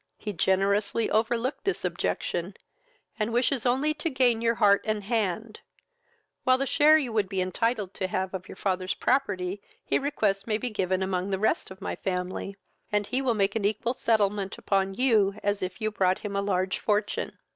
[0.17, 2.55] He generously overlooked this objection,
[3.19, 5.59] and wishes only to gain your heart and hand;
[6.43, 10.47] while the share you would be entitled to have of your father's property he requests
[10.47, 12.55] may be given among the rest of my family,
[12.91, 16.41] and he will make an equal settlement upon you, as if you brought him a
[16.41, 17.37] large fortune.